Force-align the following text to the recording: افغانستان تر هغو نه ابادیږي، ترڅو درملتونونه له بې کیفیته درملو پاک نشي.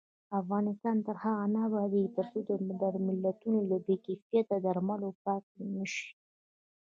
افغانستان 0.41 0.97
تر 1.07 1.15
هغو 1.23 1.45
نه 1.53 1.59
ابادیږي، 1.67 2.13
ترڅو 2.17 2.39
درملتونونه 2.81 3.63
له 3.71 3.77
بې 3.85 3.95
کیفیته 4.05 4.55
درملو 4.65 5.09
پاک 5.23 5.43
نشي. 5.75 6.07